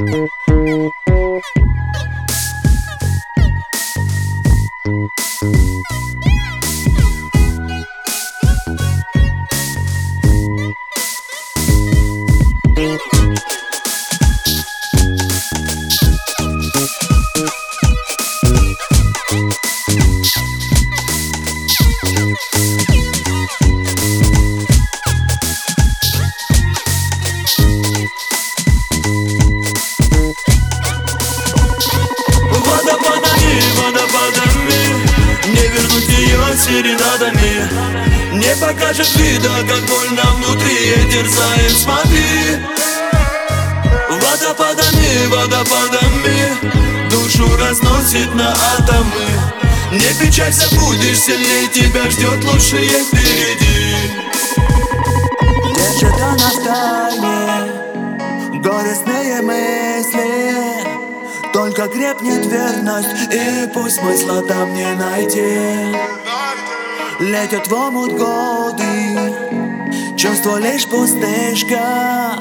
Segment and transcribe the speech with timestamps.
[0.00, 0.92] Водопадами,
[36.58, 37.70] серенадами
[38.32, 41.10] Не покажет вида, как больно внутри.
[41.10, 42.58] Терзает, смотри.
[44.10, 47.10] Водопадами, водопадами.
[47.10, 49.58] Душу разносит на атомы.
[49.92, 53.77] Не печалься, будешь сильнее Тебя ждет лучшее впереди
[61.78, 65.96] Только крепнет верность И пусть смысла там не найти.
[67.20, 69.32] Летят в омут годы
[70.16, 72.36] Чувство лишь пустышка.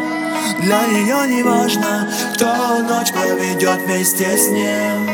[0.60, 5.08] Для нее не важно Кто ночь проведет вместе с ним.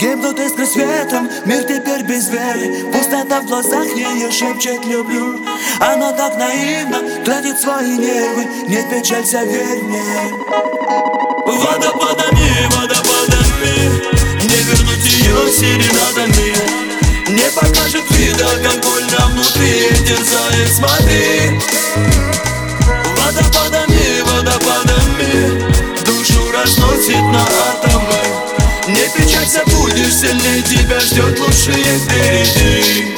[0.00, 2.90] Гибнут искры светом, мир теперь без веры.
[2.90, 5.38] Пустота в глазах ее шепчет «люблю»
[5.78, 8.46] Она так наивно тратит свои нервы.
[8.66, 11.19] Нет, печалься, верь мне
[11.50, 14.02] Водопадами, водопадами
[14.42, 16.54] Не вернуть ее серенадами
[17.28, 19.88] Не покажет вида, как больно внутри.
[20.06, 21.60] Терзает, смотри.
[23.16, 25.60] Водопадами, водопадами
[26.04, 28.20] Душу разносит на атомы.
[28.86, 33.09] Не печалься, будешь сильнее Тебя ждет лучшее впереди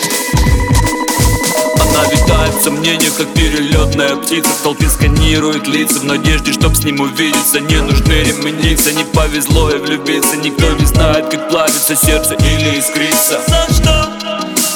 [2.58, 4.48] В сомнениях, как перелетная птица.
[4.50, 7.60] В толпе сканирует лица в надежде, чтоб с ним увидеться.
[7.60, 10.36] Не нужны ременицы, не повезло и влюбиться.
[10.36, 13.40] Никто не знает, как плавится сердце или искрится.
[13.48, 14.12] За что?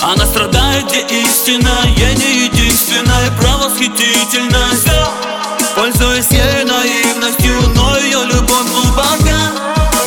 [0.03, 1.71] Она страдает, где истина?
[1.97, 4.89] Я не единственная, правосхитительность.
[5.75, 9.53] Пользуясь ей наивностью, но ее любовь глубока.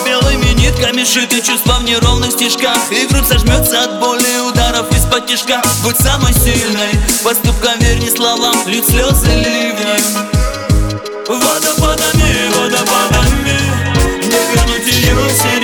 [0.06, 2.78] Белыми нитками шиты чувства в неровных стежках.
[2.92, 4.49] И грудь сожмется от боли
[4.80, 5.62] ударов из-под тишка.
[5.84, 6.92] Будь самой сильной,
[7.24, 10.04] поступкам верь не словам Лить слезы ливнем.
[11.28, 13.60] Водопадами, водопадами
[14.24, 15.59] Не вернуть ее серенадами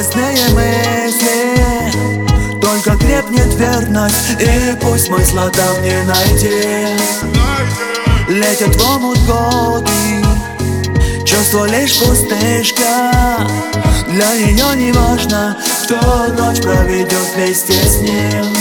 [0.00, 1.92] Горестные мысли
[2.58, 6.86] Только крепнет верность И пусть смысла там не найти
[8.26, 9.90] Летят в омут годы
[11.26, 13.46] Чувство лишь пустышка.
[14.08, 18.56] Для нее не важно Кто ночь проведет вместе с ним.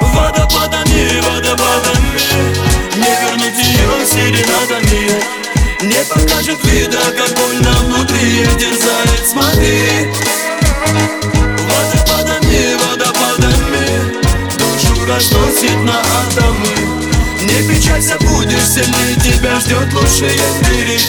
[0.00, 2.20] Водопадами, водопадами
[2.94, 5.22] Не вернуть ее серенадами
[5.82, 7.73] Не покажет вида, как больно
[15.84, 16.74] словно атомы.
[17.42, 20.30] Не печалься, будешь сильнее, тебя ждет лучшее
[20.60, 21.04] впереди